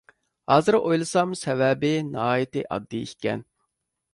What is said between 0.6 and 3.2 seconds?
ئويلىسام سەۋەبى ناھايىتى ئاددىي